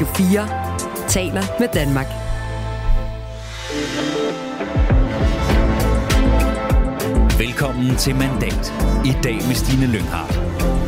[0.00, 2.06] Radio 4 taler med Danmark.
[7.38, 8.72] Velkommen til Mandat.
[9.04, 10.79] I dag med Stine Lynghardt.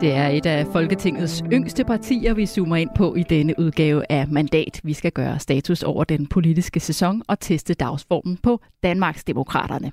[0.00, 4.28] Det er et af Folketingets yngste partier, vi zoomer ind på i denne udgave af
[4.28, 4.80] Mandat.
[4.84, 9.92] Vi skal gøre status over den politiske sæson og teste dagsformen på Danmarks Demokraterne.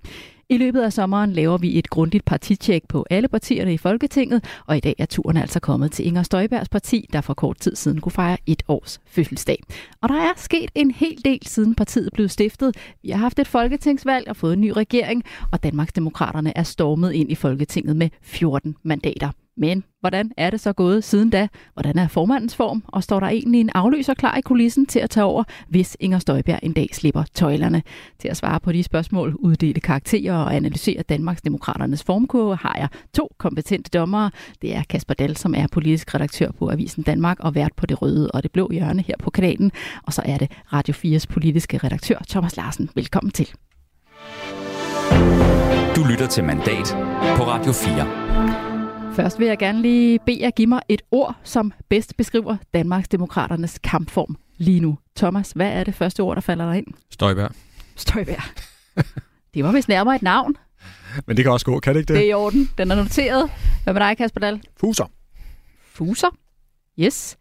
[0.50, 4.78] I løbet af sommeren laver vi et grundigt partitjek på alle partierne i Folketinget, og
[4.78, 8.02] i dag er turen altså kommet til Inger Støjbergs parti, der for kort tid siden
[8.02, 9.64] kunne fejre et års fødselsdag.
[10.02, 12.76] Og der er sket en hel del siden partiet blev stiftet.
[13.04, 17.14] Vi har haft et folketingsvalg og fået en ny regering, og Danmarks Demokraterne er stormet
[17.14, 19.30] ind i Folketinget med 14 mandater.
[19.58, 21.48] Men hvordan er det så gået siden da?
[21.74, 22.84] Hvordan er formandens form?
[22.88, 26.20] Og står der egentlig en afløser klar i kulissen til at tage over, hvis Inger
[26.20, 27.84] Støjberg en dag slipper tøjlerne?
[28.20, 32.88] Til at svare på de spørgsmål, uddele karakterer og analysere Danmarks Demokraternes formkurve, har jeg
[33.14, 34.32] to kompetente dommere.
[34.62, 38.02] Det er Kasper Dahl, som er politisk redaktør på Avisen Danmark og vært på det
[38.02, 39.72] røde og det blå hjørne her på kanalen.
[40.04, 42.90] Og så er det Radio 4's politiske redaktør, Thomas Larsen.
[42.96, 43.50] Velkommen til.
[45.96, 46.88] Du lytter til Mandat
[47.38, 48.73] på Radio 4.
[49.16, 53.08] Først vil jeg gerne lige bede jer give mig et ord, som bedst beskriver Danmarks
[53.08, 54.98] Demokraternes kampform lige nu.
[55.16, 56.88] Thomas, hvad er det første ord, der falder dig ind?
[57.12, 57.48] Støjbær.
[57.96, 58.52] Støjbær.
[59.54, 60.56] det var vist nærmere et navn.
[61.28, 62.16] Men det kan også gå, kan det ikke det?
[62.16, 62.70] Det er i orden.
[62.78, 63.52] Den er noteret.
[63.84, 64.62] Hvad med dig, Kasper Dahl?
[64.80, 65.12] Fuser.
[65.94, 66.38] Fuser?
[67.00, 67.38] Yes.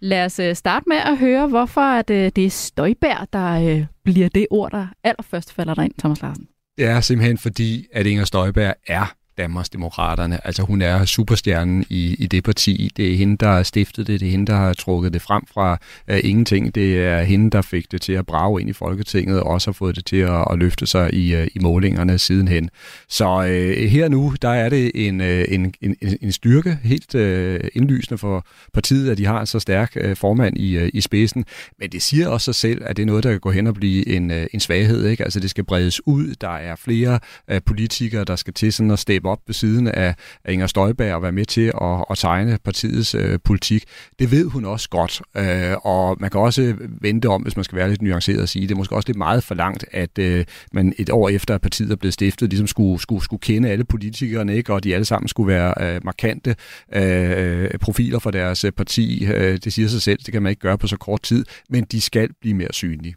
[0.00, 3.86] Lad os øh, starte med at høre, hvorfor at, øh, det er støjbær, der øh,
[4.04, 6.48] bliver det ord, der allerførst falder dig ind, Thomas Larsen.
[6.78, 10.46] Det er simpelthen fordi, at Inger Støjberg er Danmarksdemokraterne.
[10.46, 12.90] Altså hun er superstjernen i, i det parti.
[12.96, 14.20] Det er hende, der har stiftet det.
[14.20, 15.78] Det er hende, der har trukket det frem fra
[16.12, 16.74] uh, ingenting.
[16.74, 19.72] Det er hende, der fik det til at brage ind i Folketinget, og også har
[19.72, 22.70] fået det til at, at løfte sig i, uh, i målingerne sidenhen.
[23.08, 27.68] Så uh, her nu, der er det en, uh, en, en, en styrke, helt uh,
[27.74, 31.44] indlysende for partiet, at de har en så stærk uh, formand i, uh, i spidsen.
[31.78, 33.74] Men det siger også sig selv, at det er noget, der kan gå hen og
[33.74, 35.06] blive en, uh, en svaghed.
[35.06, 35.24] Ikke?
[35.24, 36.34] Altså det skal bredes ud.
[36.40, 37.18] Der er flere
[37.52, 41.14] uh, politikere, der skal til sådan at steppe op ved siden af, af Inger Støjberg
[41.14, 43.84] og være med til at, at tegne partiets øh, politik.
[44.18, 47.78] Det ved hun også godt, øh, og man kan også vente om, hvis man skal
[47.78, 50.44] være lidt nuanceret og sige, det er måske også lidt meget for langt, at øh,
[50.72, 53.84] man et år efter, at partiet er blevet stiftet, ligesom skulle, skulle, skulle kende alle
[53.84, 54.72] politikerne, ikke?
[54.74, 56.56] og de alle sammen skulle være øh, markante
[56.94, 59.26] øh, profiler for deres øh, parti.
[59.26, 61.84] Øh, det siger sig selv, det kan man ikke gøre på så kort tid, men
[61.84, 63.14] de skal blive mere synlige.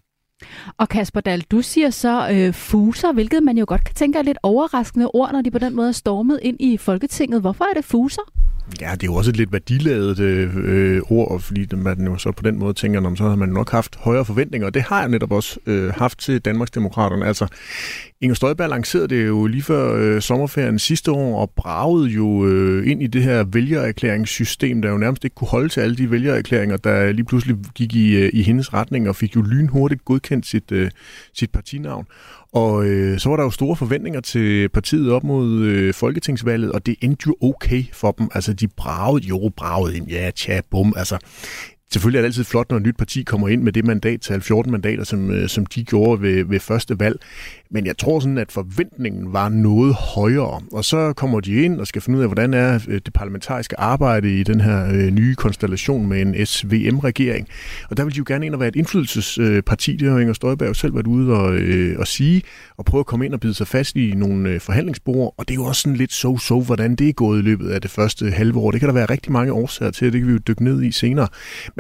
[0.78, 4.24] Og Kasper Dahl, du siger så øh, fuser, hvilket man jo godt kan tænke er
[4.24, 7.42] lidt overraskende ord, når de på den måde er stormet ind i Folketinget.
[7.42, 8.22] Hvorfor er det fuser?
[8.82, 12.32] Ja, det er jo også et lidt værdiladet øh, øh, ord, fordi man jo så
[12.32, 15.00] på den måde tænker, om så har man nok haft højere forventninger, og det har
[15.00, 17.26] jeg netop også øh, haft til Danmarksdemokraterne.
[17.26, 17.48] Altså,
[18.22, 22.92] Inger Støjberg lancerede det jo lige før øh, sommerferien sidste år, og bragede jo øh,
[22.92, 26.78] ind i det her vælgererklæringssystem, der jo nærmest ikke kunne holde til alle de vælgererklæringer,
[26.78, 30.72] der lige pludselig gik i, øh, i hendes retning, og fik jo lynhurtigt godkendt sit,
[30.72, 30.92] øh,
[31.34, 32.06] sit partinavn.
[32.54, 36.86] Og øh, så var der jo store forventninger til partiet op mod øh, folketingsvalget, og
[36.86, 38.30] det endte jo okay for dem.
[38.36, 40.08] Altså, de bragede jo bragede ind.
[40.08, 40.94] Ja, tja, bum.
[40.98, 41.18] Altså,
[41.92, 44.42] Selvfølgelig er det altid flot, når et nyt parti kommer ind med det mandat til
[44.42, 47.20] 14 mandater, som, øh, som de gjorde ved, ved første valg.
[47.74, 50.62] Men jeg tror sådan, at forventningen var noget højere.
[50.72, 53.80] Og så kommer de ind og skal finde ud af, hvordan er øh, det parlamentariske
[53.80, 57.48] arbejde i den her øh, nye konstellation med en SVM-regering.
[57.90, 59.96] Og der vil de jo gerne ind og være et indflydelsesparti.
[59.96, 62.42] Det har Inger Støjberg jo selv været ude og, øh, og sige,
[62.78, 65.36] og prøve at komme ind og bide sig fast i nogle forhandlingsbord.
[65.38, 67.82] Og det er jo også sådan lidt so-so, hvordan det er gået i løbet af
[67.82, 68.72] det første halve år.
[68.72, 70.92] Det kan der være rigtig mange årsager til, det kan vi jo dykke ned i
[70.92, 71.28] senere.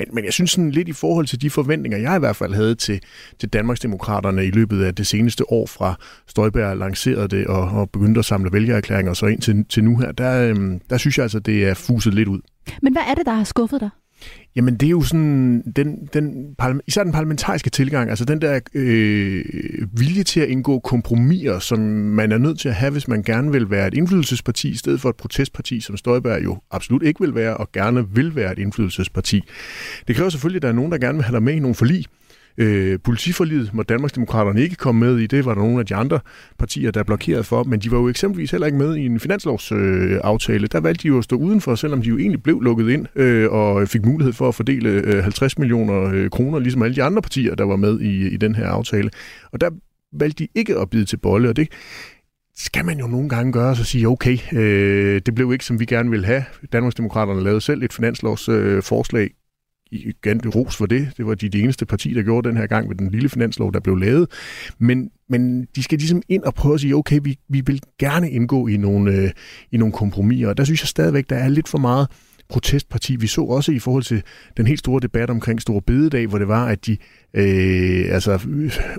[0.01, 2.53] Men, men jeg synes sådan lidt i forhold til de forventninger, jeg i hvert fald
[2.53, 3.01] havde til,
[3.39, 5.95] til Danmarksdemokraterne i løbet af det seneste år fra
[6.27, 9.97] Støjberg lancerede det og, og begyndte at samle vælgererklæringer og så ind til, til nu
[9.97, 12.39] her, der, øhm, der synes jeg altså, det er fuset lidt ud.
[12.81, 13.89] Men hvad er det, der har skuffet dig?
[14.55, 16.55] Jamen det er jo sådan, den, den,
[16.87, 19.43] især den parlamentariske tilgang, altså den der øh,
[19.93, 23.51] vilje til at indgå kompromiser, som man er nødt til at have, hvis man gerne
[23.51, 27.35] vil være et indflydelsesparti, i stedet for et protestparti, som Støjberg jo absolut ikke vil
[27.35, 29.43] være, og gerne vil være et indflydelsesparti.
[30.07, 31.75] Det kræver selvfølgelig, at der er nogen, der gerne vil have dig med i nogle
[31.75, 32.05] forlig,
[32.57, 35.27] Øh, politiforliget må Danmarksdemokraterne ikke komme med i.
[35.27, 36.19] Det var der nogle af de andre
[36.59, 37.63] partier, der blokerede for.
[37.63, 40.63] Men de var jo eksempelvis heller ikke med i en finanslovsaftale.
[40.63, 43.05] Øh, der valgte de jo at stå udenfor, selvom de jo egentlig blev lukket ind
[43.15, 47.03] øh, og fik mulighed for at fordele øh, 50 millioner øh, kroner, ligesom alle de
[47.03, 49.09] andre partier, der var med i, i den her aftale.
[49.51, 49.69] Og der
[50.13, 51.67] valgte de ikke at bide til bolle, og det
[52.55, 55.85] skal man jo nogle gange gøre, så sige, okay, øh, det blev ikke, som vi
[55.85, 56.43] gerne ville have.
[56.73, 59.29] Danmarksdemokraterne lavede selv et finanslovsforslag, øh,
[59.91, 61.11] igen ros for det.
[61.17, 63.73] Det var de, de eneste parti, der gjorde den her gang med den lille finanslov,
[63.73, 64.27] der blev lavet.
[64.79, 68.31] Men, men de skal ligesom ind og prøve at sige, okay, vi, vi vil gerne
[68.31, 69.31] indgå i nogle, øh,
[69.71, 72.07] i nogle kompromiser, og der synes jeg stadigvæk, der er lidt for meget
[72.49, 73.15] protestparti.
[73.15, 74.23] Vi så også i forhold til
[74.57, 76.97] den helt store debat omkring Store Bededag, hvor det var, at de
[77.33, 78.39] øh, altså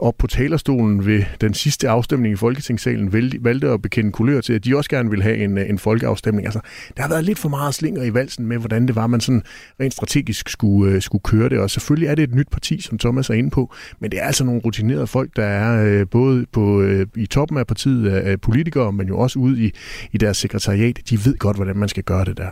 [0.01, 4.65] op på talerstolen ved den sidste afstemning i Folketingssalen valgte at bekende kulør til, at
[4.65, 6.47] de også gerne ville have en, en folkeafstemning.
[6.47, 6.61] Altså,
[6.97, 9.43] der har været lidt for meget slinger i valsen med, hvordan det var, man sådan
[9.81, 11.59] rent strategisk skulle, øh, skulle køre det.
[11.59, 14.25] Og selvfølgelig er det et nyt parti, som Thomas er inde på, men det er
[14.25, 18.41] altså nogle rutinerede folk, der er øh, både på, øh, i toppen af partiet af
[18.41, 19.71] politikere, men jo også ude i,
[20.13, 21.01] i deres sekretariat.
[21.11, 22.49] De ved godt, hvordan man skal gøre det der.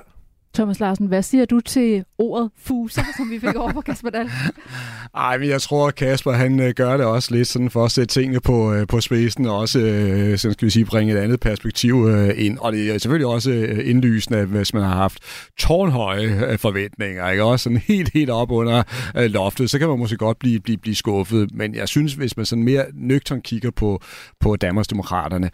[0.54, 4.30] Thomas Larsen, hvad siger du til ordet fuser, som vi fik over på Kasper Dahl?
[5.14, 7.90] Ej, men jeg tror, at Kasper han øh, gør det også lidt sådan for at
[7.90, 11.18] sætte tingene på, øh, på spidsen, og også øh, sådan skal vi sige, bringe et
[11.18, 11.94] andet perspektiv
[12.36, 12.58] ind.
[12.58, 13.50] Og det er selvfølgelig også
[13.84, 15.18] indlysende, hvis man har haft
[15.58, 17.44] tårnhøje forventninger, ikke?
[17.44, 18.82] også sådan helt, helt op under
[19.28, 21.54] loftet, så kan man måske godt blive, blive, blive skuffet.
[21.54, 24.02] Men jeg synes, hvis man sådan mere nøgtern kigger på,
[24.40, 25.50] på Danmarksdemokraterne,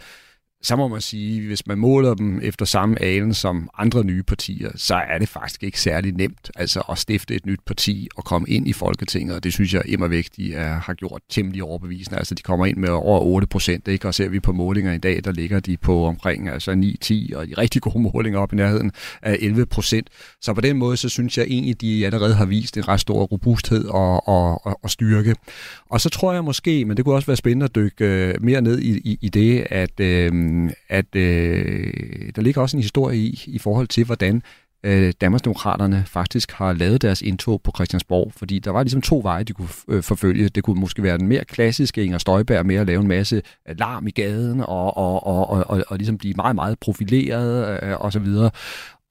[0.62, 4.70] så må man sige, hvis man måler dem efter samme alen som andre nye partier,
[4.74, 8.48] så er det faktisk ikke særlig nemt altså at stifte et nyt parti og komme
[8.48, 12.18] ind i Folketinget, og det synes jeg immer væk, de er, har gjort temmelig overbevisende.
[12.18, 14.08] Altså de kommer ind med over 8 procent, ikke?
[14.08, 17.46] og ser vi på målinger i dag, der ligger de på omkring altså 9-10, og
[17.48, 18.92] de rigtig gode målinger op i nærheden
[19.22, 20.10] af 11 procent.
[20.40, 23.22] Så på den måde, så synes jeg egentlig, de allerede har vist en ret stor
[23.22, 25.34] robusthed og, og, og, og styrke.
[25.90, 28.60] Og så tror jeg måske, men det kunne også være spændende at dykke øh, mere
[28.62, 31.92] ned i, i, i det, at øh, Øhm, at øh,
[32.36, 34.42] der ligger også en historie i, i forhold til, hvordan
[34.84, 39.44] øh, Danmarksdemokraterne faktisk har lavet deres indtog på Christiansborg, fordi der var ligesom to veje,
[39.44, 40.48] de kunne øh, forfølge.
[40.48, 43.42] Det kunne måske være den mere klassiske Inger Støjberg med at lave en masse
[43.78, 47.96] larm i gaden og, og, og, og, og, og ligesom blive meget, meget profileret øh,
[48.00, 48.50] og så videre.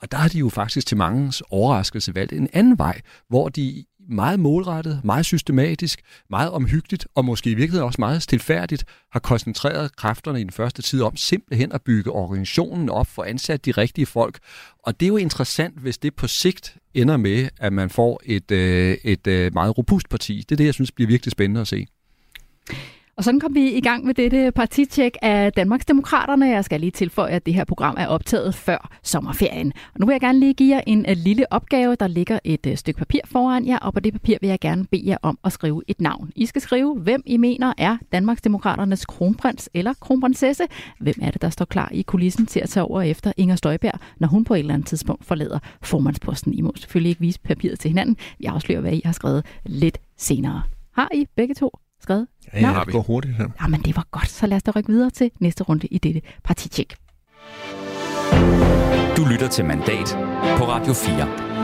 [0.01, 3.85] Og der har de jo faktisk til mangens overraskelse valgt en anden vej, hvor de
[4.09, 9.95] meget målrettet, meget systematisk, meget omhyggeligt og måske i virkeligheden også meget stilfærdigt har koncentreret
[9.95, 14.05] kræfterne i den første tid om simpelthen at bygge organisationen op for ansat de rigtige
[14.05, 14.39] folk.
[14.83, 18.51] Og det er jo interessant, hvis det på sigt ender med, at man får et,
[18.51, 20.37] øh, et øh, meget robust parti.
[20.49, 21.87] Det er det, jeg synes bliver virkelig spændende at se.
[23.17, 26.49] Og sådan kom vi i gang med dette partitjek af Danmarksdemokraterne.
[26.49, 29.73] Jeg skal lige tilføje, at det her program er optaget før sommerferien.
[29.93, 31.95] Og nu vil jeg gerne lige give jer en øh, lille opgave.
[31.95, 34.85] Der ligger et øh, stykke papir foran jer, og på det papir vil jeg gerne
[34.85, 36.31] bede jer om at skrive et navn.
[36.35, 40.63] I skal skrive, hvem I mener er Danmarksdemokraternes kronprins eller kronprinsesse.
[40.99, 43.99] Hvem er det, der står klar i kulissen til at tage over efter Inger Støjberg,
[44.17, 46.53] når hun på et eller andet tidspunkt forlader formandsposten.
[46.53, 48.17] I må selvfølgelig ikke vise papiret til hinanden.
[48.39, 50.61] Vi afslører, hvad I har skrevet lidt senere.
[50.95, 52.27] Har I begge to skrevet?
[52.53, 53.49] Ja, ja det går hurtigt her.
[53.61, 54.29] Ja, men det var godt.
[54.29, 56.95] Så lad os da rykke videre til næste runde i dette partitjek.
[59.17, 60.09] Du lytter til Mandat
[60.57, 61.54] på Radio 4.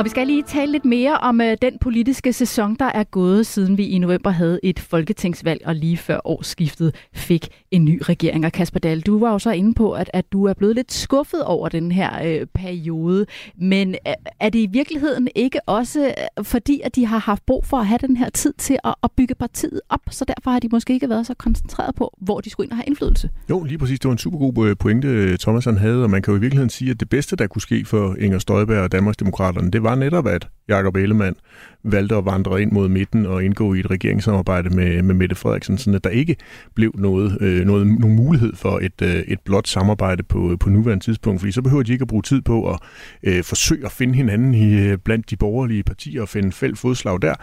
[0.00, 3.46] Og vi skal lige tale lidt mere om øh, den politiske sæson, der er gået,
[3.46, 8.46] siden vi i november havde et folketingsvalg, og lige før årsskiftet fik en ny regering.
[8.46, 10.92] Og Kasper Dahl, du var jo så inde på, at, at du er blevet lidt
[10.92, 13.26] skuffet over den her øh, periode.
[13.56, 17.66] Men øh, er det i virkeligheden ikke også øh, fordi, at de har haft brug
[17.66, 20.58] for at have den her tid til at, at bygge partiet op, så derfor har
[20.58, 23.30] de måske ikke været så koncentreret på, hvor de skulle ind og have indflydelse?
[23.50, 24.00] Jo, lige præcis.
[24.00, 26.40] Det var en super god øh, pointe, Thomas han havde, og man kan jo i
[26.40, 29.89] virkeligheden sige, at det bedste, der kunne ske for Inger Støjberg og Danmarksdemokraterne, det var
[29.94, 31.36] netop, at Jakob Ellemann
[31.82, 35.78] valgte at vandre ind mod midten og indgå i et regeringssamarbejde med, med Mette Frederiksen,
[35.78, 36.36] sådan at der ikke
[36.74, 41.04] blev noget, øh, noget, nogen mulighed for et, øh, et blot samarbejde på, på nuværende
[41.04, 42.78] tidspunkt, fordi så behøver de ikke at bruge tid på at
[43.22, 47.18] øh, forsøge at finde hinanden i, øh, blandt de borgerlige partier og finde fælles fodslag
[47.22, 47.34] der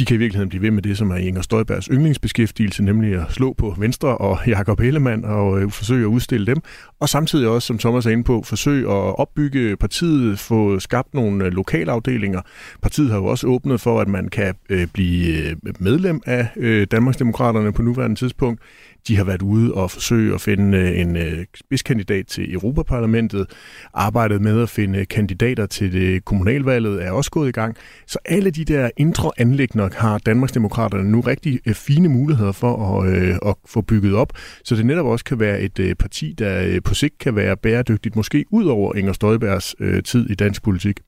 [0.00, 3.26] de kan i virkeligheden blive ved med det, som er Inger Støjbergs yndlingsbeskæftigelse, nemlig at
[3.30, 6.56] slå på Venstre og Jakob Ellemann og øh, forsøge at udstille dem.
[7.00, 11.44] Og samtidig også, som Thomas er inde på, forsøge at opbygge partiet, få skabt nogle
[11.44, 12.40] øh, lokalafdelinger.
[12.82, 16.86] Partiet har jo også åbnet for, at man kan øh, blive øh, medlem af øh,
[16.90, 18.60] Danmarksdemokraterne på nuværende tidspunkt.
[19.08, 23.46] De har været ude og forsøge at finde øh, en øh, spidskandidat til Europaparlamentet.
[23.94, 27.76] Arbejdet med at finde kandidater til det kommunalvalget er også gået i gang.
[28.06, 33.38] Så alle de der indre anlægner har Danmarksdemokraterne nu rigtig øh, fine muligheder for at,
[33.46, 34.32] at få bygget op,
[34.64, 38.44] så det netop også kan være et parti, der på sigt kan være bæredygtigt, måske
[38.50, 41.00] ud over Inger Støjbergs tid i dansk politik.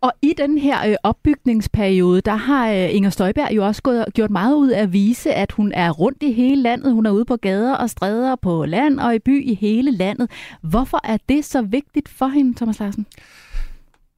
[0.00, 4.30] Og i den her øh, opbygningsperiode, der har øh, Inger Støjberg jo også gået, gjort
[4.30, 6.92] meget ud af at vise, at hun er rundt i hele landet.
[6.92, 10.30] Hun er ude på gader og stræder på land og i by i hele landet.
[10.62, 13.06] Hvorfor er det så vigtigt for hende, Thomas Larsen?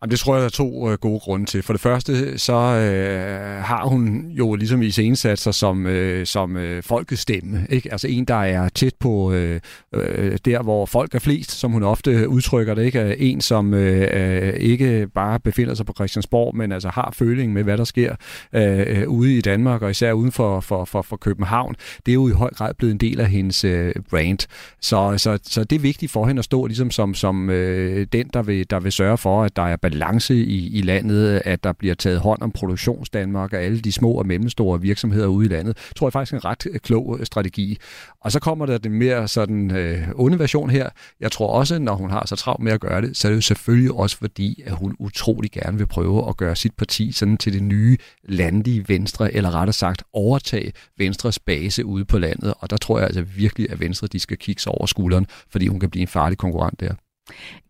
[0.02, 1.62] Jamen, det tror jeg, der er to øh, gode grunde til.
[1.62, 6.56] For det første, så øh, har hun jo ligesom i sat sig som, øh, som
[6.56, 7.66] øh, folkets stemme.
[7.70, 7.92] Ikke?
[7.92, 9.60] Altså en, der er tæt på øh,
[9.94, 12.84] øh, der, hvor folk er flest, som hun ofte udtrykker det.
[12.84, 13.00] Ikke?
[13.00, 17.52] Øh, en, som øh, øh, ikke bare befinder sig på Christiansborg, men altså har føling
[17.52, 18.16] med, hvad der sker
[18.52, 21.74] øh, øh, ude i Danmark, og især uden for, for, for, for København.
[22.06, 24.38] Det er jo i høj grad blevet en del af hendes øh, brand.
[24.80, 28.30] Så, så, så det er vigtigt for hende at stå ligesom som, som øh, den,
[28.32, 31.72] der vil, der vil sørge for, at der er balance i, i landet, at der
[31.72, 35.76] bliver taget hånd om produktionsdanmark og alle de små og mellemstore virksomheder ude i landet.
[35.96, 37.78] Tror jeg faktisk er en ret øh, klog øh, strategi.
[38.20, 40.88] Og så kommer der den mere sådan øh, onde version her.
[41.20, 43.36] Jeg tror også, når hun har så travlt med at gøre det, så er det
[43.36, 47.36] jo selvfølgelig også fordi, at hun utrolig gerne vil prøve at gøre sit parti sådan
[47.36, 47.96] til det nye
[48.28, 52.54] landlige venstre, eller rettere sagt overtage Venstres base ude på landet.
[52.58, 55.66] Og der tror jeg altså virkelig, at Venstre de skal kigge sig over skulderen, fordi
[55.66, 56.94] hun kan blive en farlig konkurrent der.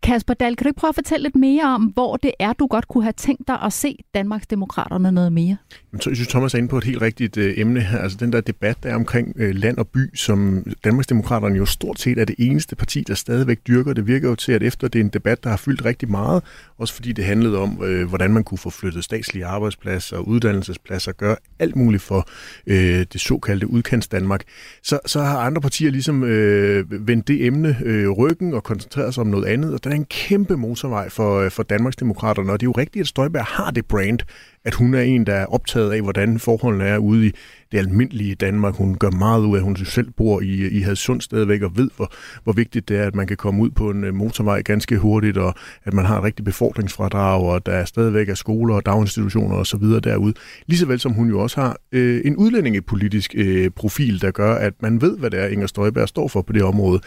[0.03, 2.67] Kasper Dahl, kan du ikke prøve at fortælle lidt mere om, hvor det er, du
[2.67, 5.57] godt kunne have tænkt dig at se Danmarksdemokraterne noget mere?
[5.93, 7.99] Jeg synes, Thomas er inde på et helt rigtigt øh, emne her.
[7.99, 11.99] Altså den der debat, der er omkring øh, land og by, som Danmarksdemokraterne jo stort
[11.99, 13.93] set er det eneste parti, der stadigvæk dyrker.
[13.93, 16.43] Det virker jo til, at efter det er en debat, der har fyldt rigtig meget,
[16.77, 21.11] også fordi det handlede om, øh, hvordan man kunne få flyttet statslige arbejdspladser og uddannelsespladser,
[21.11, 22.29] gøre alt muligt for
[22.67, 24.43] øh, det såkaldte udkants Danmark,
[24.83, 29.21] så, så har andre partier ligesom øh, vendt det emne øh, ryggen og koncentreret sig
[29.21, 32.65] om noget andet, og der er en kæmpe motorvej for, øh, for Danmarksdemokraterne, og det
[32.65, 34.19] er jo rigtigt, at Støjberg har det brand,
[34.65, 37.31] at hun er en, der er optaget af, hvordan forholdene er ude i
[37.71, 38.75] det almindelige Danmark.
[38.75, 41.89] Hun gør meget ud af, at hun selv bor i, i Hadsund stadigvæk, og ved,
[41.95, 42.11] hvor,
[42.43, 45.37] hvor vigtigt det er, at man kan komme ud på en øh, motorvej ganske hurtigt,
[45.37, 49.55] og at man har et rigtigt befordringsfradrag, og der er stadigvæk er skoler og daginstitutioner
[49.55, 49.83] osv.
[49.83, 50.33] derude.
[50.67, 55.01] Ligesåvel som hun jo også har øh, en udlændingepolitisk øh, profil, der gør, at man
[55.01, 57.01] ved, hvad det er, Inger Støjberg står for på det område.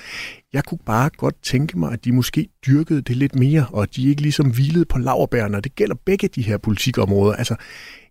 [0.53, 3.97] Jeg kunne bare godt tænke mig, at de måske dyrkede det lidt mere, og at
[3.97, 7.35] de ikke ligesom hvilede på laverbærene, og det gælder begge de her politikområder.
[7.35, 7.55] Altså,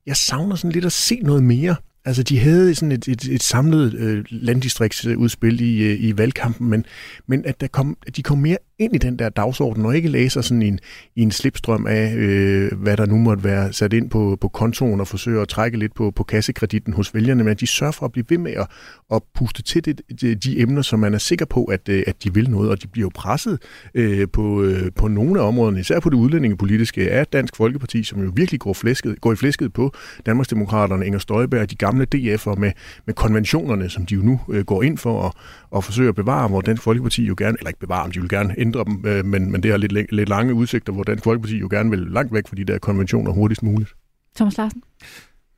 [0.06, 3.44] jeg savner sådan lidt at se noget mere Altså, de havde sådan et, et, et
[3.44, 6.86] samlet øh, landdistriktsudspil i, øh, i valgkampen, men,
[7.28, 10.10] men at, der kom, at de kom mere ind i den der dagsorden, og ikke
[10.10, 10.80] læser sådan en,
[11.16, 15.00] i en slipstrøm af, øh, hvad der nu måtte være sat ind på, på kontoen,
[15.00, 18.06] og forsøger at trække lidt på, på kassekreditten hos vælgerne, men at de sørger for
[18.06, 18.68] at blive ved med at,
[19.14, 22.24] at puste til det, de, de emner, som man er sikker på, at, øh, at
[22.24, 23.60] de vil noget, og de bliver jo presset
[23.96, 28.24] øh, på, øh, på nogle af områderne, især på det udlændingepolitiske, af Dansk Folkeparti, som
[28.24, 29.92] jo virkelig går, flæsket, går i flæsket på
[30.26, 32.72] Danmarksdemokraterne, Inger Støjberg, de gamle DF'er med,
[33.06, 35.34] med konventionerne, som de jo nu øh, går ind for at,
[35.72, 38.56] og forsøge at bevare, hvor Dansk Folkeparti jo gerne, eller ikke bevare, de vil gerne
[38.66, 41.68] ændre dem, øh, men, men det har lidt, lidt lange udsigter, hvor Dansk Folkeparti jo
[41.72, 43.94] gerne vil langt væk fra de der konventioner hurtigst muligt.
[44.36, 44.84] Thomas Larsen?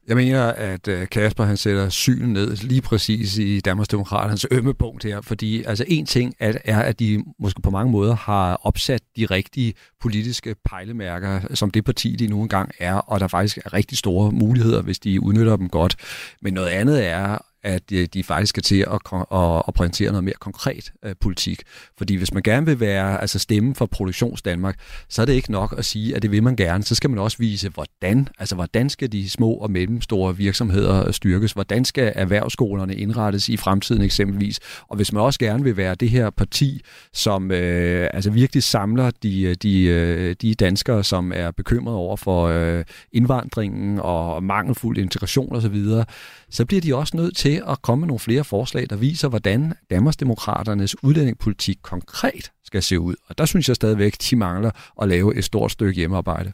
[0.07, 5.03] Jeg mener, at øh, Kasper han sætter synet ned lige præcis i Danmarksdemokraternes ømme punkt
[5.03, 9.01] her, fordi altså en ting er, er, at de måske på mange måder har opsat
[9.17, 13.73] de rigtige politiske pejlemærker, som det parti de nu engang er, og der faktisk er
[13.73, 15.95] rigtig store muligheder, hvis de udnytter dem godt.
[16.41, 18.99] Men noget andet er, at øh, de faktisk skal til at,
[19.31, 21.61] at, at præsentere noget mere konkret øh, politik.
[21.97, 24.79] Fordi hvis man gerne vil være altså stemme for Produktions Danmark,
[25.09, 26.83] så er det ikke nok at sige, at det vil man gerne.
[26.83, 31.13] Så skal man også vise, hvordan, altså hvordan skal de små og mellemstore virksomheder øh,
[31.13, 31.51] styrkes?
[31.51, 34.59] Hvordan skal erhvervsskolerne indrettes i fremtiden eksempelvis?
[34.87, 36.81] Og hvis man også gerne vil være det her parti,
[37.13, 42.47] som øh, altså virkelig samler de, øh, de, de danskere, som er bekymrede over for
[42.47, 45.85] øh, indvandringen og mangelfuld integration osv.,
[46.49, 49.73] så bliver de også nødt til at komme med nogle flere forslag, der viser, hvordan
[49.89, 53.15] Danmarksdemokraternes udlændingepolitik konkret skal se ud.
[53.27, 54.71] Og der synes jeg stadigvæk, de mangler
[55.01, 56.51] at lave et stort stykke hjemmearbejde.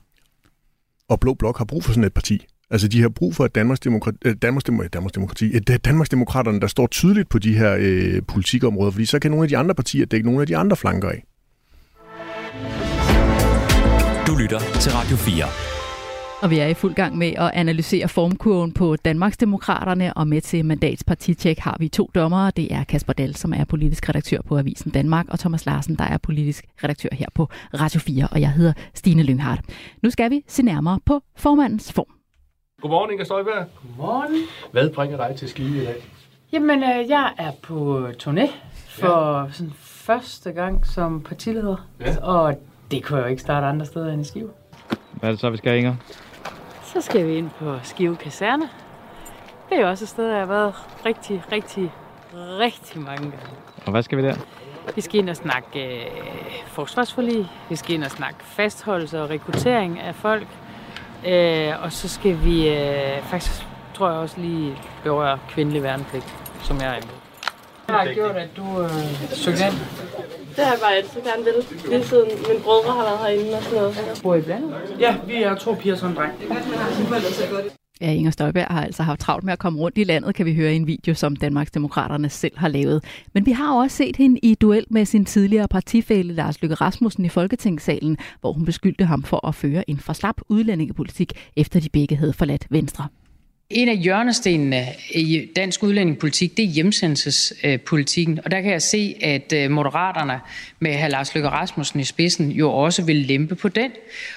[1.09, 2.45] Og Blå Blok har brug for sådan et parti.
[2.69, 7.29] Altså, de har brug for et Danmarksdemokrati, øh, Danmarksdemokrati, Danmarksdemokrati et Danmarksdemokraterne, der står tydeligt
[7.29, 10.41] på de her øh, politikområder, fordi så kan nogle af de andre partier dække nogle
[10.41, 11.23] af de andre flanker af.
[14.27, 15.70] Du lytter til Radio 4.
[16.41, 20.65] Og vi er i fuld gang med at analysere formkurven på Danmarksdemokraterne, og med til
[20.65, 22.51] mandats partitjek har vi to dommere.
[22.55, 26.03] Det er Kasper Dahl, som er politisk redaktør på Avisen Danmark, og Thomas Larsen, der
[26.03, 29.61] er politisk redaktør her på Radio 4, og jeg hedder Stine Lynghardt.
[30.03, 32.05] Nu skal vi se nærmere på formandens form.
[32.81, 33.65] Godmorgen, Inger Støjberg.
[33.81, 34.35] Godmorgen.
[34.71, 35.95] Hvad bringer dig til Skive i dag?
[36.53, 38.49] Jamen, øh, jeg er på turné
[38.87, 39.51] for ja.
[39.51, 42.15] sådan første gang som partileder, ja.
[42.21, 42.55] og
[42.91, 44.49] det kunne jeg jo ikke starte andre steder end i Skive.
[45.13, 45.95] Hvad er det så, vi skal, Inger?
[46.93, 48.69] Så skal vi ind på Skive Kaserne.
[49.69, 50.73] Det er jo også et sted, jeg har været
[51.05, 51.93] rigtig, rigtig,
[52.33, 53.55] rigtig mange gange.
[53.85, 54.35] Og hvad skal vi der?
[54.95, 56.11] Vi skal ind og snakke øh,
[56.67, 57.47] forsvarsforlig.
[57.69, 60.47] Vi skal ind og snakke fastholdelse og rekruttering af folk.
[61.27, 66.77] Øh, og så skal vi øh, faktisk, tror jeg også lige berøre kvindelig værnepligt, som
[66.77, 67.15] jeg er imod.
[67.87, 68.89] Jeg har gjort, at du øh,
[69.29, 69.73] søgte ind.
[70.55, 71.53] Det har jeg bare altid gerne vil.
[71.89, 74.19] Lige siden min brødre har været herinde og sådan noget.
[74.23, 74.73] Bor I blandet?
[74.99, 76.33] Ja, vi er to piger som dreng.
[78.01, 80.55] Ja, Inger Støjberg har altså haft travlt med at komme rundt i landet, kan vi
[80.55, 83.03] høre i en video, som Danmarks Demokraterne selv har lavet.
[83.33, 87.25] Men vi har også set hende i duel med sin tidligere partifælle Lars Løkke Rasmussen
[87.25, 91.89] i Folketingssalen, hvor hun beskyldte ham for at føre en for slap udlændingepolitik, efter de
[91.89, 93.07] begge havde forladt Venstre.
[93.73, 98.39] En af hjørnestenene i dansk udlændingepolitik, det er hjemsendelsespolitikken.
[98.45, 100.39] Og der kan jeg se, at øh, Moderaterne
[100.79, 101.07] med hr.
[101.07, 103.91] Lars Løkke Rasmussen i spidsen jo også vil lempe på den.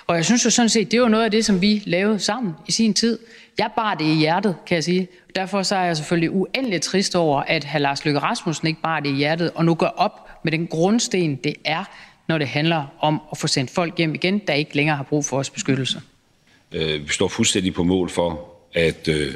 [0.07, 2.53] Og jeg synes jo sådan set, det var noget af det, som vi lavede sammen
[2.67, 3.19] i sin tid.
[3.59, 5.09] Jeg bar det i hjertet, kan jeg sige.
[5.37, 7.79] Derfor så er jeg selvfølgelig uendelig trist over, at hr.
[7.79, 11.37] Lars Løkke Rasmussen ikke bar det i hjertet, og nu går op med den grundsten,
[11.37, 11.85] det er,
[12.29, 15.25] når det handler om at få sendt folk hjem igen, der ikke længere har brug
[15.25, 16.01] for vores beskyttelse.
[16.73, 19.35] Øh, vi står fuldstændig på mål for, at øh,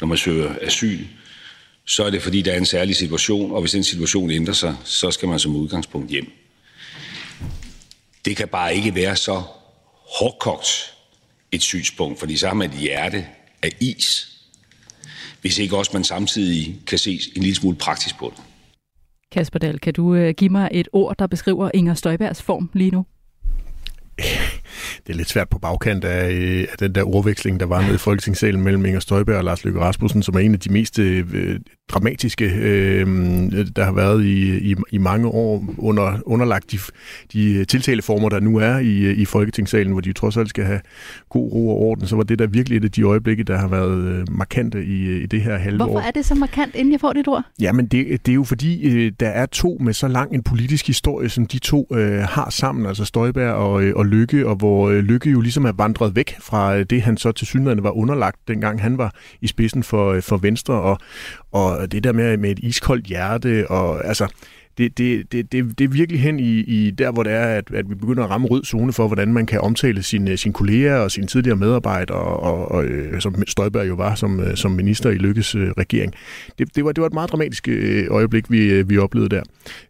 [0.00, 1.04] når man søger asyl,
[1.86, 4.76] så er det fordi, der er en særlig situation, og hvis den situation ændrer sig,
[4.84, 6.32] så skal man som udgangspunkt hjem.
[8.24, 9.42] Det kan bare ikke være så
[10.18, 10.94] hårdkogt
[11.52, 13.26] et synspunkt, fordi så har man et hjerte
[13.62, 14.30] af is,
[15.40, 18.44] hvis ikke også man samtidig kan se en lille smule praktisk på det.
[19.32, 22.90] Kasper Dahl, kan du øh, give mig et ord, der beskriver Inger Støjbergs form lige
[22.90, 23.06] nu?
[25.06, 27.94] Det er lidt svært på bagkant af, øh, af den der ordveksling, der var nede
[27.94, 30.98] i Folketingssalen mellem Inger Støjberg og Lars Løkke Rasmussen, som er en af de mest
[30.98, 33.06] øh, dramatiske, øh,
[33.76, 36.78] der har været i, i, i mange år under, underlagt de,
[37.32, 40.80] de tiltaleformer, der nu er i, i Folketingssalen, hvor de trods alt skal have
[41.28, 43.68] god ro og orden, så var det der virkelig et af de øjeblikke, der har
[43.68, 46.00] været øh, markante i, i det her halve Hvorfor år.
[46.00, 47.42] er det så markant, inden jeg får dit ord?
[47.60, 50.86] Jamen, det, det er jo fordi, øh, der er to med så lang en politisk
[50.86, 54.93] historie, som de to øh, har sammen, altså Støjberg og, øh, og Lykke, og hvor
[54.94, 57.90] øh, Lykke jo ligesom er vandret væk fra øh, det, han så til synligheden var
[57.90, 60.98] underlagt, dengang han var i spidsen for, øh, for Venstre, og,
[61.52, 64.28] og det der med, med et iskoldt hjerte, og altså,
[64.78, 67.70] det, det, det, det, det er virkelig hen i, i der, hvor det er, at,
[67.74, 70.96] at vi begynder at ramme rød zone for, hvordan man kan omtale sine, sine kolleger
[70.96, 72.84] og sine tidligere medarbejdere, og, og,
[73.14, 76.14] og som Støjberg jo var som, som minister i Lykkes regering.
[76.58, 77.68] Det, det, var, det var et meget dramatisk
[78.08, 79.40] øjeblik, vi, vi oplevede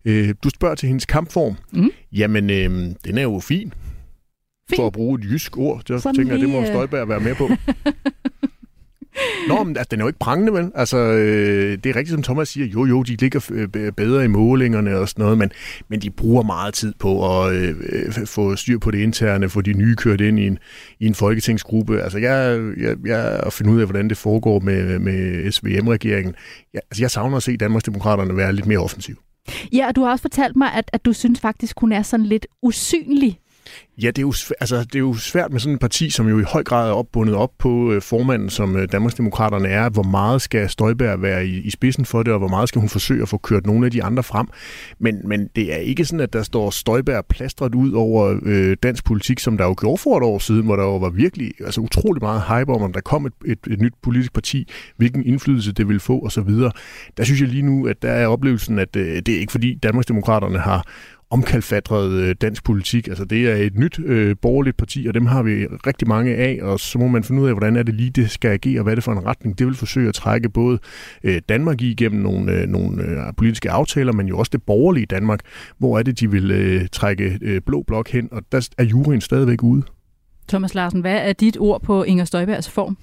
[0.05, 0.33] der.
[0.45, 1.57] Du spørger til hendes kampform.
[1.73, 1.91] Mm.
[2.13, 3.73] Jamen, øh, den er jo fin.
[4.69, 4.77] Fin.
[4.77, 7.35] For at bruge et jysk ord, så Sådan tænker jeg, det må Støjberg være med
[7.35, 7.49] på.
[9.49, 10.73] Nå, men altså, den er jo ikke prangende, vel?
[10.75, 12.67] Altså, øh, det er rigtigt, som Thomas siger.
[12.67, 15.51] Jo, jo, de ligger øh, bedre i målingerne og sådan noget, men,
[15.89, 19.73] men de bruger meget tid på at øh, få styr på det interne, få de
[19.73, 20.59] nye kørt ind i en,
[21.01, 22.03] i en folketingsgruppe.
[22.03, 26.35] Altså, jeg, jeg, jeg at finde ud af, hvordan det foregår med, med SVM-regeringen.
[26.75, 29.17] Jeg, altså, jeg savner at se Danmarksdemokraterne være lidt mere offensiv.
[29.73, 32.27] Ja, og du har også fortalt mig, at, at du synes faktisk, hun er sådan
[32.27, 33.39] lidt usynlig
[34.03, 36.39] Ja, det er, jo, altså, det er jo svært med sådan et parti, som jo
[36.39, 39.89] i høj grad er opbundet op på øh, formanden, som øh, Danmarksdemokraterne er.
[39.89, 42.89] Hvor meget skal Støjberg være i, i spidsen for det, og hvor meget skal hun
[42.89, 44.47] forsøge at få kørt nogle af de andre frem.
[44.99, 49.05] Men, men det er ikke sådan, at der står Støjberg plastret ud over øh, dansk
[49.05, 51.81] politik, som der jo gjorde for et år siden, hvor der jo var virkelig altså,
[51.81, 55.73] utrolig meget hype om, om der kom et, et, et nyt politisk parti, hvilken indflydelse
[55.73, 56.51] det vil få osv.
[57.17, 59.75] Der synes jeg lige nu, at der er oplevelsen, at øh, det er ikke fordi
[59.75, 60.85] Danmarksdemokraterne har
[61.35, 63.09] omkalfatret øh, dansk politik.
[63.09, 66.59] Altså det er et nyt øh, borgerligt parti, og dem har vi rigtig mange af,
[66.63, 68.83] og så må man finde ud af, hvordan er det lige, det skal agere, og
[68.83, 69.59] hvad er det for en retning.
[69.59, 70.79] Det vil forsøge at trække både
[71.25, 75.07] øh, Danmark i gennem nogle, øh, nogle øh, politiske aftaler, men jo også det borgerlige
[75.07, 75.41] Danmark.
[75.79, 79.21] Hvor er det, de vil øh, trække øh, blå blok hen, og der er juryen
[79.21, 79.83] stadigvæk ude.
[80.49, 82.97] Thomas Larsen, hvad er dit ord på Inger Støjbergs form?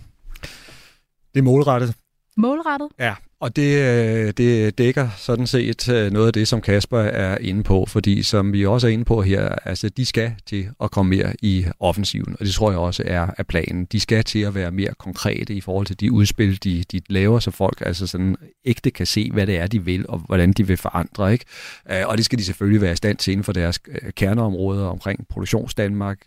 [1.33, 1.95] Det er målrettet.
[2.37, 2.89] Målrettet?
[2.99, 7.37] Ja, og det, øh, det dækker sådan set øh, noget af det, som Kasper er
[7.37, 10.91] inde på, fordi som vi også er inde på her, altså de skal til at
[10.91, 13.85] komme mere i offensiven, og det tror jeg også er, er planen.
[13.85, 17.39] De skal til at være mere konkrete i forhold til de udspil, de, de laver,
[17.39, 20.67] så folk altså sådan ægte kan se, hvad det er, de vil, og hvordan de
[20.67, 21.33] vil forandre.
[21.33, 21.45] Ikke?
[21.91, 23.79] Øh, og det skal de selvfølgelig være i stand til inden for deres
[24.15, 26.17] kerneområder omkring produktionsdanmark,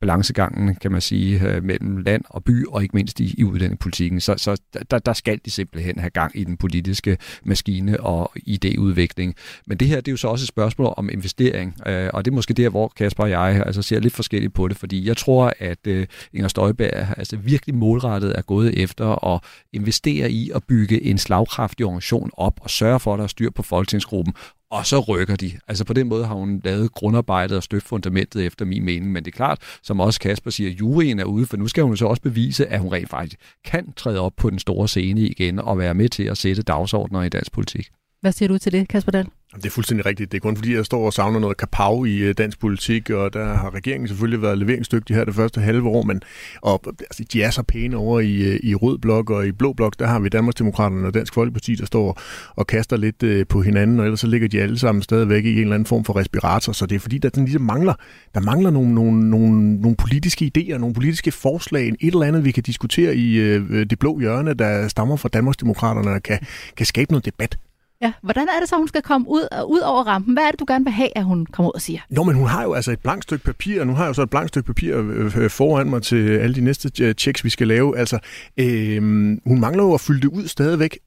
[0.00, 4.20] balancegangen, kan man sige, mellem land og by, og ikke mindst i, i uddannelsespolitikken.
[4.20, 9.32] Så, så der, der skal de simpelthen have gang i den politiske maskine og idéudvikling.
[9.66, 12.30] Men det her, det er jo så også et spørgsmål om investering, øh, og det
[12.30, 15.16] er måske der, hvor Kasper og jeg altså ser lidt forskelligt på det, fordi jeg
[15.16, 19.40] tror, at øh, Inger Støjberg altså virkelig målrettet er gået efter at
[19.72, 23.50] investere i at bygge en slagkraftig organisation op og sørge for, at der er styr
[23.50, 24.34] på folketingsgruppen,
[24.70, 25.52] og så rykker de.
[25.68, 29.24] Altså på den måde har hun lavet grundarbejdet og støbt fundamentet efter min mening, men
[29.24, 32.06] det er klart, som også Kasper siger, juryen er ude, for nu skal hun så
[32.06, 35.78] også bevise, at hun rent faktisk kan træde op på den store scene igen og
[35.78, 37.88] være med til at sætte dagsordner i dansk politik.
[38.20, 39.28] Hvad siger du til det, Kasper Dahl?
[39.54, 40.32] Det er fuldstændig rigtigt.
[40.32, 43.32] Det er kun fordi, jeg står og savner noget kapav i øh, dansk politik, og
[43.32, 46.22] der har regeringen selvfølgelig været leveringsdygtig her det første halve år, men
[46.62, 49.72] og, altså, de er så pæne over i, øh, i rød blok og i blå
[49.72, 49.98] blok.
[49.98, 52.20] Der har vi Danmarksdemokraterne og Dansk Folkeparti, der står
[52.56, 55.52] og kaster lidt øh, på hinanden, og ellers så ligger de alle sammen stadigvæk i
[55.52, 56.72] en eller anden form for respirator.
[56.72, 57.94] Så det er fordi, der den ligesom mangler,
[58.34, 62.50] der mangler nogle, nogle, nogle, nogle politiske idéer, nogle politiske forslag, et eller andet, vi
[62.50, 66.38] kan diskutere i øh, det blå hjørne, der stammer fra Danmarksdemokraterne og kan,
[66.76, 67.58] kan skabe noget debat.
[68.02, 70.34] Ja, hvordan er det så, hun skal komme ud, ud over rampen?
[70.34, 72.00] Hvad er det, du gerne vil have, at hun kommer ud og siger?
[72.10, 74.14] Nå, men hun har jo altså et blankt stykke papir, og nu har jeg jo
[74.14, 77.50] så et blankt stykke papir øh, øh, foran mig til alle de næste checks, vi
[77.50, 77.98] skal lave.
[77.98, 78.18] Altså,
[78.56, 79.02] øh,
[79.46, 80.98] hun mangler jo at fylde det ud stadigvæk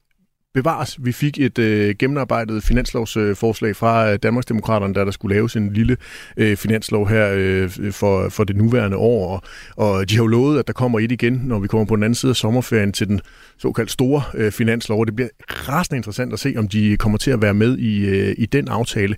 [0.53, 0.97] bevares.
[1.05, 5.97] Vi fik et øh, gennemarbejdet finanslovsforslag fra øh, Danmarksdemokraterne, der der skulle laves en lille
[6.37, 9.45] øh, finanslov her øh, for, for det nuværende år.
[9.75, 11.95] Og, og de har jo lovet, at der kommer et igen, når vi kommer på
[11.95, 13.21] den anden side af sommerferien til den
[13.57, 14.99] såkaldt store øh, finanslov.
[14.99, 18.05] Og det bliver rasende interessant at se, om de kommer til at være med i,
[18.05, 19.15] øh, i den aftale.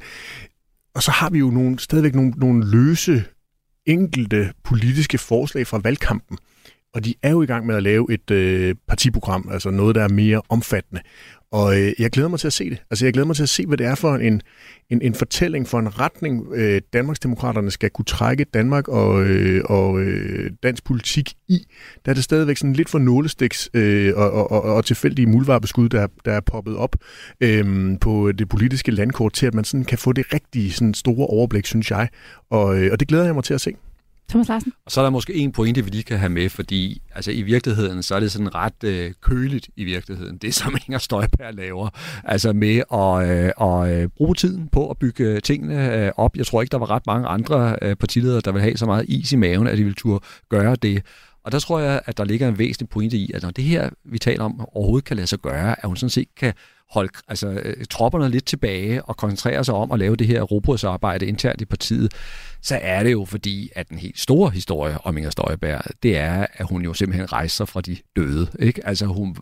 [0.95, 3.23] Og så har vi jo nogle, stadigvæk nogle, nogle løse
[3.85, 6.37] enkelte politiske forslag fra valgkampen.
[6.93, 10.03] Og de er jo i gang med at lave et øh, partiprogram, altså noget, der
[10.03, 11.01] er mere omfattende.
[11.53, 12.81] Og øh, jeg glæder mig til at se det.
[12.91, 14.41] Altså jeg glæder mig til at se, hvad det er for en,
[14.89, 19.99] en, en fortælling, for en retning, øh, Danmarksdemokraterne skal kunne trække Danmark og, øh, og
[19.99, 21.65] øh, dansk politik i.
[22.05, 25.89] Der er det stadigvæk sådan lidt for nålestiks øh, og, og, og, og tilfældige mulvarbeskud,
[25.89, 26.95] der, der er poppet op
[27.41, 31.27] øh, på det politiske landkort, til at man sådan kan få det rigtige sådan store
[31.27, 32.09] overblik, synes jeg.
[32.49, 33.73] Og, øh, og det glæder jeg mig til at se.
[34.29, 34.73] Thomas Larsen?
[34.85, 37.41] Og så er der måske en pointe, vi lige kan have med, fordi altså, i
[37.41, 41.89] virkeligheden, så er det sådan ret øh, køligt i virkeligheden, det som Inger Støjberg laver.
[42.23, 46.37] Altså med at, øh, at øh, bruge tiden på at bygge tingene øh, op.
[46.37, 49.05] Jeg tror ikke, der var ret mange andre øh, partiledere, der vil have så meget
[49.07, 51.03] is i maven, at de vil turde gøre det.
[51.43, 53.89] Og der tror jeg, at der ligger en væsentlig pointe i, at når det her,
[54.05, 56.53] vi taler om, overhovedet kan lade sig gøre, at hun sådan set kan
[56.93, 61.25] holde altså, øh, tropperne lidt tilbage og koncentrere sig om at lave det her robotsarbejde
[61.25, 62.13] internt i partiet,
[62.63, 66.45] så er det jo fordi, at den helt store historie om Inger Støjberg, det er,
[66.53, 68.47] at hun jo simpelthen rejser fra de døde.
[68.59, 68.87] Ikke?
[68.87, 69.35] Altså hun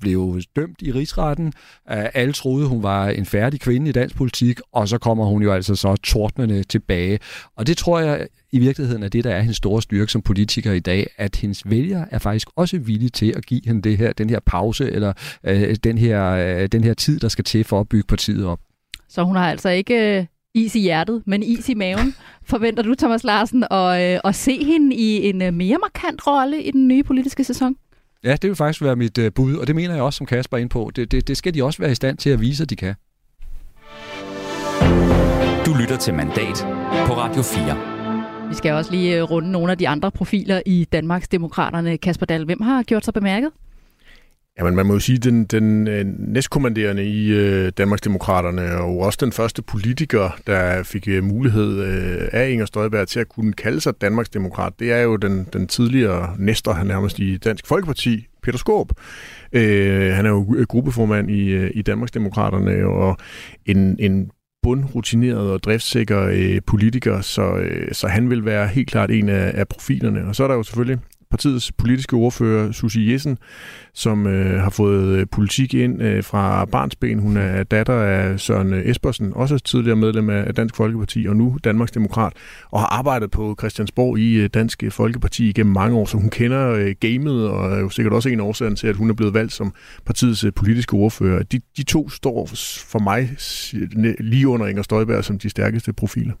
[0.00, 1.46] blev dømt i rigsretten.
[1.90, 5.42] Øh, alle troede, hun var en færdig kvinde i dansk politik, og så kommer hun
[5.42, 7.18] jo altså så tordnende tilbage.
[7.56, 10.72] Og det tror jeg i virkeligheden er det, der er hendes store styrke som politiker
[10.72, 14.12] i dag, at hendes vælger er faktisk også villige til at give hende det her,
[14.12, 15.12] den her pause, eller
[15.44, 18.60] øh, den, her, øh, den her tid, der skal til for at bygge partiet op.
[19.08, 22.14] Så hun har altså ikke øh, is i hjertet, men is i maven.
[22.44, 26.62] Forventer du, Thomas Larsen, at, øh, at se hende i en øh, mere markant rolle
[26.62, 27.76] i den nye politiske sæson?
[28.24, 30.56] Ja, det vil faktisk være mit øh, bud, og det mener jeg også, som Kasper
[30.56, 30.90] er ind på.
[30.96, 32.94] Det, det, det skal de også være i stand til at vise, at de kan.
[35.66, 36.66] Du lytter til Mandat
[37.06, 38.48] på Radio 4.
[38.48, 41.98] Vi skal også lige runde nogle af de andre profiler i Danmarks Demokraterne.
[41.98, 43.50] Kasper Dahl, hvem har gjort sig bemærket?
[44.58, 49.18] Jamen, man må jo sige, at den, den øh, næstkommanderende i øh, Danmarksdemokraterne, og også
[49.20, 53.80] den første politiker, der fik øh, mulighed øh, af Inger Støjberg til at kunne kalde
[53.80, 58.58] sig Danmarksdemokrat, det er jo den, den tidligere næster, han nærmest i Dansk Folkeparti, Peter
[58.58, 58.92] Skåb.
[59.52, 63.16] Øh, han er jo øh, gruppeformand i, øh, i Danmarksdemokraterne, og
[63.66, 64.30] en, en
[64.62, 69.52] bundrutineret og driftssikker øh, politiker, så, øh, så han vil være helt klart en af,
[69.54, 70.24] af profilerne.
[70.26, 70.98] Og så er der jo selvfølgelig
[71.32, 73.38] partiets politiske ordfører, Susie Jessen,
[73.94, 77.18] som øh, har fået øh, politik ind øh, fra barnsben.
[77.18, 81.92] Hun er datter af Søren Espersen, også tidligere medlem af Dansk Folkeparti, og nu Danmarks
[81.92, 82.32] Demokrat,
[82.70, 86.72] og har arbejdet på Christiansborg i øh, Dansk Folkeparti igennem mange år, så hun kender
[86.72, 89.34] øh, gamet, og er jo sikkert også en af årsagen til, at hun er blevet
[89.34, 89.74] valgt som
[90.06, 91.42] partiets øh, politiske ordfører.
[91.42, 92.48] De, de to står
[92.86, 93.30] for mig
[93.74, 96.32] øh, lige under Inger Støjberg som de stærkeste profiler.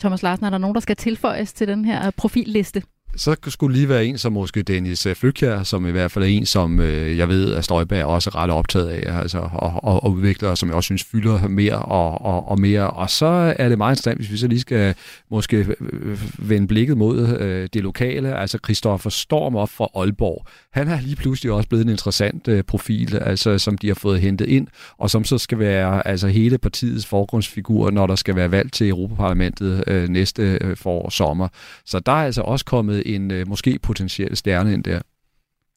[0.00, 2.82] Thomas Larsen, er der nogen, der skal tilføjes til den her profilliste?
[3.18, 6.24] Så skulle lige være en som måske Dennis øh, Flygkjær, Flykjær, som i hvert fald
[6.24, 9.72] er en, som øh, jeg ved, at Støjberg også er ret optaget af, altså, og,
[9.84, 12.90] og, og udvikler, som jeg også synes fylder mere og, og, og mere.
[12.90, 14.94] Og så er det meget interessant, hvis vi så lige skal
[15.30, 20.46] måske øh, vende blikket mod øh, det lokale, altså Christoffer Storm op fra Aalborg.
[20.72, 24.20] Han har lige pludselig også blevet en interessant øh, profil, altså, som de har fået
[24.20, 24.66] hentet ind,
[24.98, 28.88] og som så skal være altså, hele partiets forgrundsfigur, når der skal være valg til
[28.88, 31.48] Europaparlamentet øh, næste øh, forår sommer.
[31.86, 35.00] Så der er altså også kommet en øh, måske potentiel stjerne ind der.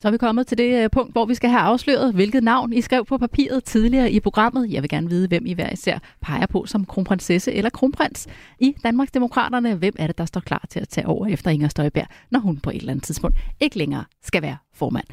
[0.02, 2.74] Så er vi kommet til det øh, punkt, hvor vi skal have afsløret, hvilket navn
[2.74, 4.72] I skrev på papiret tidligere i programmet.
[4.72, 8.28] Jeg vil gerne vide, hvem I hver især peger på som kronprinsesse eller kronprins
[8.60, 9.76] i Danmarks Demokraterne.
[9.76, 12.58] Hvem er det, der står klar til at tage over efter Inger Støjberg, når hun
[12.58, 15.06] på et eller andet tidspunkt ikke længere skal være formand?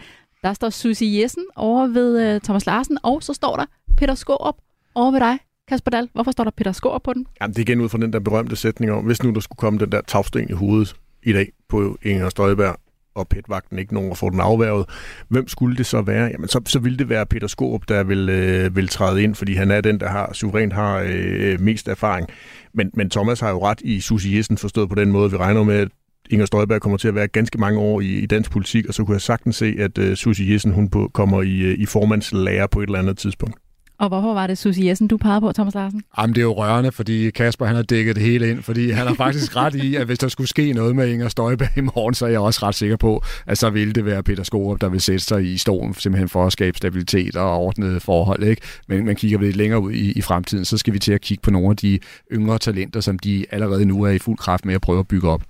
[0.43, 3.65] Der står Susie Jessen over ved uh, Thomas Larsen, og så står der
[3.97, 4.57] Peter Skårup
[4.95, 6.09] over ved dig, Kasper Dahl.
[6.13, 7.27] Hvorfor står der Peter Skårup på den?
[7.41, 9.57] Jamen, det er igen ud fra den der berømte sætning om, hvis nu der skulle
[9.57, 12.77] komme den der tagsten i hovedet, i dag på Inger Støjberg,
[13.15, 14.87] og PET-vagten ikke nogen at få den afværget.
[15.29, 16.25] Hvem skulle det så være?
[16.25, 19.55] Jamen, så, så ville det være Peter Skorup, der vil, øh, vil træde ind, fordi
[19.55, 22.29] han er den, der har suverænt har øh, mest erfaring.
[22.75, 25.63] Men, men Thomas har jo ret i Susie Jessen forstået på den måde, vi regner
[25.63, 25.89] med, at
[26.31, 29.05] Inger Støjberg kommer til at være ganske mange år i, i dansk politik, og så
[29.05, 32.67] kunne jeg sagtens se, at øh, Susie Jessen hun på, kommer i, øh, i formandslærer
[32.67, 33.57] på et eller andet tidspunkt.
[33.99, 36.03] Og hvorfor var det Susie Jessen, du pegede på, Thomas Larsen?
[36.19, 39.07] Jamen, det er jo rørende, fordi Kasper han har dækket det hele ind, fordi han
[39.07, 42.15] har faktisk ret i, at hvis der skulle ske noget med Inger Støjberg i morgen,
[42.15, 44.89] så er jeg også ret sikker på, at så ville det være Peter Skorup, der
[44.89, 48.43] vil sætte sig i stolen, simpelthen for at skabe stabilitet og ordnede forhold.
[48.43, 48.63] Ikke?
[48.89, 51.43] Men man kigger lidt længere ud i, i fremtiden, så skal vi til at kigge
[51.43, 51.99] på nogle af de
[52.33, 55.29] yngre talenter, som de allerede nu er i fuld kraft med at prøve at bygge
[55.29, 55.43] op.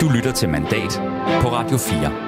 [0.00, 1.00] Du lytter til Mandat
[1.42, 2.27] på Radio 4.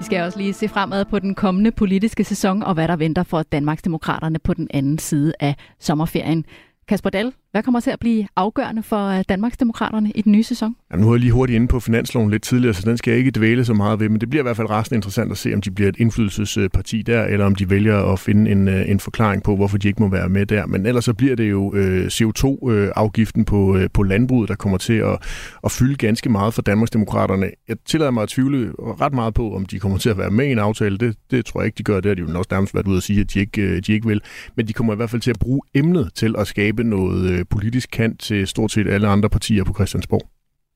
[0.00, 3.22] Vi skal også lige se fremad på den kommende politiske sæson og hvad der venter
[3.22, 6.44] for Danmarksdemokraterne på den anden side af sommerferien.
[6.88, 10.76] Kasper Dahl, hvad kommer til at blive afgørende for øh, Danmarksdemokraterne i den nye sæson?
[10.92, 13.18] Jamen, nu er jeg lige hurtigt inde på finansloven lidt tidligere, så den skal jeg
[13.18, 15.54] ikke dvæle så meget ved, men det bliver i hvert fald resten interessant at se,
[15.54, 19.00] om de bliver et indflydelsesparti der, eller om de vælger at finde en, øh, en
[19.00, 20.66] forklaring på, hvorfor de ikke må være med der.
[20.66, 24.78] Men ellers så bliver det jo øh, CO2-afgiften øh, på, øh, på landbruget, der kommer
[24.78, 25.18] til at,
[25.64, 27.50] at fylde ganske meget for Danmarksdemokraterne.
[27.68, 30.46] Jeg tillader mig at tvivle ret meget på, om de kommer til at være med
[30.46, 30.98] i en aftale.
[30.98, 32.00] Det, det tror jeg ikke, de gør.
[32.00, 33.92] Det har de jo også nærmest været ude at sige, at de ikke, øh, de
[33.92, 34.20] ikke vil.
[34.56, 37.46] Men de kommer i hvert fald til at bruge emnet til at skabe noget øh,
[37.50, 40.30] politisk kant til stort set alle andre partier på Christiansborg.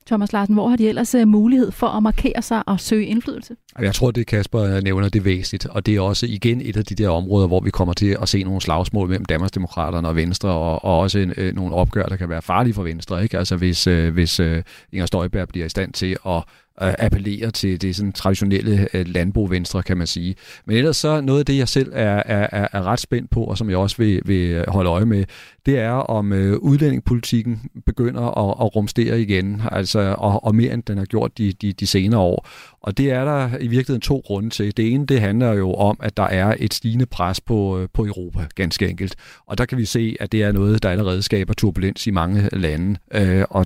[0.07, 3.55] Thomas Larsen, hvor har de ellers øh, mulighed for at markere sig og søge indflydelse?
[3.79, 6.85] Jeg tror, det Kasper nævner, det er væsentligt, og det er også igen et af
[6.85, 10.49] de der områder, hvor vi kommer til at se nogle slagsmål mellem Danmarksdemokraterne og Venstre,
[10.49, 13.23] og, og også en, øh, nogle opgør, der kan være farlige for Venstre.
[13.23, 13.37] Ikke?
[13.37, 16.43] Altså hvis, øh, hvis øh, Inger Støjberg bliver i stand til at
[16.77, 20.35] appellerer til det sådan traditionelle øh, landbrug venstre, kan man sige.
[20.65, 23.57] Men ellers så noget af det, jeg selv er, er, er ret spændt på, og
[23.57, 25.25] som jeg også vil, vil holde øje med,
[25.65, 30.83] det er, om øh, udlændingepolitikken begynder at, at rumstere igen, altså, og, og mere end
[30.83, 32.47] den har gjort de, de, de senere år.
[32.81, 34.77] Og det er der i virkeligheden to grunde til.
[34.77, 38.05] Det ene, det handler jo om, at der er et stigende pres på, øh, på
[38.05, 39.15] Europa, ganske enkelt.
[39.45, 42.49] Og der kan vi se, at det er noget, der allerede skaber turbulens i mange
[42.53, 43.65] lande, øh, og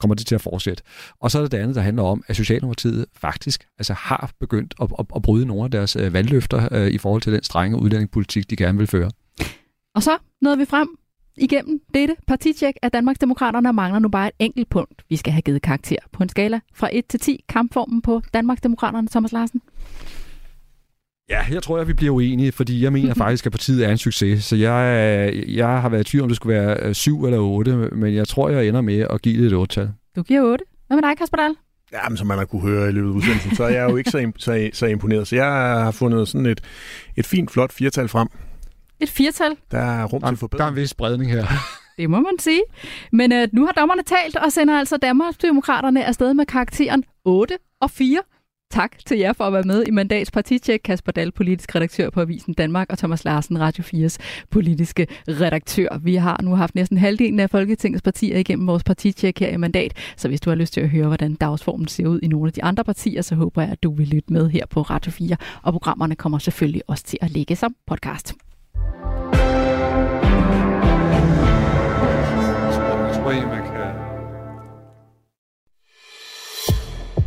[0.00, 0.82] kommer det til at fortsætte.
[1.20, 4.74] Og så er der det andet, der handler om, at Socialdemokratiet faktisk altså, har begyndt
[4.80, 7.78] at, at, at bryde nogle af deres øh, valgløfter øh, i forhold til den strenge
[7.78, 9.10] udlændingepolitik, de gerne vil føre.
[9.94, 10.88] Og så nåede vi frem
[11.36, 15.62] igennem dette partitjek af Danmarksdemokraterne mangler nu bare et enkelt punkt, vi skal have givet
[15.62, 17.44] karakter på en skala fra 1 til 10.
[17.48, 19.60] Kampformen på Danmarksdemokraterne, Thomas Larsen?
[21.30, 23.98] Ja, jeg tror, at vi bliver uenige, fordi jeg mener faktisk, at partiet er en
[23.98, 24.44] succes.
[24.44, 28.14] Så jeg, jeg har været i tvivl, om det skulle være 7 eller 8, men
[28.14, 29.90] jeg tror, jeg ender med at give det et 8-tal.
[30.16, 30.64] Du giver 8.
[30.86, 31.54] Hvad med dig, Kasper Dahl?
[31.92, 33.96] Ja, men som man har kunne høre i løbet af udsendelsen, så er jeg jo
[33.96, 35.28] ikke så, så, så imponeret.
[35.28, 35.46] Så jeg
[35.84, 36.60] har fundet sådan et,
[37.16, 38.28] et fint, flot firtal frem.
[39.04, 39.56] Et firtal?
[39.70, 40.58] Der er rum til forbedring.
[40.58, 41.46] Der er en vis spredning her.
[41.98, 42.62] Det må man sige.
[43.12, 47.90] Men øh, nu har dommerne talt og sender altså Danmarksdemokraterne afsted med karakteren 8 og
[47.90, 48.22] 4.
[48.70, 50.80] Tak til jer for at være med i Mandats Partitjek.
[50.84, 54.16] Kasper Dahl, politisk redaktør på Avisen Danmark, og Thomas Larsen, Radio 4's
[54.50, 55.98] politiske redaktør.
[56.02, 59.92] Vi har nu haft næsten halvdelen af Folketingets partier igennem vores partitjek her i Mandat,
[60.16, 62.52] så hvis du har lyst til at høre, hvordan dagsformen ser ud i nogle af
[62.52, 65.36] de andre partier, så håber jeg, at du vil lytte med her på Radio 4,
[65.62, 68.34] og programmerne kommer selvfølgelig også til at ligge som podcast.